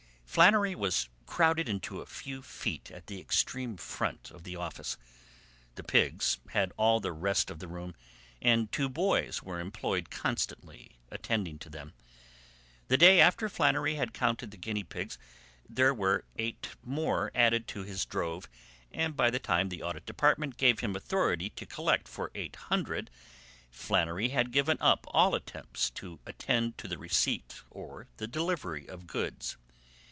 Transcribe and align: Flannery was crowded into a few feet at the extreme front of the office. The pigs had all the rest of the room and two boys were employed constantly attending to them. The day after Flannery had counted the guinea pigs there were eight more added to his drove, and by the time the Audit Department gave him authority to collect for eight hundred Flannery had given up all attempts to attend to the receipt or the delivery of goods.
Flannery 0.25 0.75
was 0.75 1.09
crowded 1.25 1.67
into 1.67 1.99
a 1.99 2.05
few 2.05 2.41
feet 2.41 2.89
at 2.89 3.07
the 3.07 3.19
extreme 3.19 3.75
front 3.75 4.31
of 4.31 4.43
the 4.45 4.55
office. 4.55 4.95
The 5.75 5.83
pigs 5.83 6.37
had 6.51 6.71
all 6.77 7.01
the 7.01 7.11
rest 7.11 7.49
of 7.51 7.59
the 7.59 7.67
room 7.67 7.95
and 8.41 8.71
two 8.71 8.87
boys 8.87 9.43
were 9.43 9.59
employed 9.59 10.09
constantly 10.09 10.95
attending 11.09 11.59
to 11.59 11.69
them. 11.69 11.91
The 12.87 12.95
day 12.95 13.19
after 13.19 13.49
Flannery 13.49 13.95
had 13.95 14.13
counted 14.13 14.51
the 14.51 14.55
guinea 14.57 14.85
pigs 14.85 15.17
there 15.67 15.93
were 15.93 16.23
eight 16.37 16.75
more 16.81 17.33
added 17.35 17.67
to 17.67 17.83
his 17.83 18.05
drove, 18.05 18.47
and 18.89 19.17
by 19.17 19.31
the 19.31 19.37
time 19.37 19.67
the 19.67 19.83
Audit 19.83 20.05
Department 20.05 20.55
gave 20.55 20.79
him 20.79 20.95
authority 20.95 21.49
to 21.57 21.65
collect 21.65 22.07
for 22.07 22.31
eight 22.35 22.55
hundred 22.55 23.09
Flannery 23.69 24.29
had 24.29 24.53
given 24.53 24.77
up 24.79 25.03
all 25.09 25.35
attempts 25.35 25.89
to 25.89 26.21
attend 26.25 26.77
to 26.77 26.87
the 26.87 26.97
receipt 26.97 27.63
or 27.69 28.07
the 28.15 28.27
delivery 28.27 28.87
of 28.87 29.07
goods. 29.07 29.57